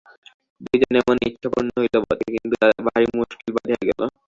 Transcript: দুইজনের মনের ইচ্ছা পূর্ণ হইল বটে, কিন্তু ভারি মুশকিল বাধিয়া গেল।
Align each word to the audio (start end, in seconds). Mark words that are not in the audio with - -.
দুইজনের 0.61 1.03
মনের 1.07 1.27
ইচ্ছা 1.29 1.47
পূর্ণ 1.53 1.69
হইল 1.77 1.95
বটে, 2.03 2.25
কিন্তু 2.35 2.55
ভারি 2.87 3.05
মুশকিল 3.17 3.49
বাধিয়া 3.55 3.81
গেল। 3.89 4.01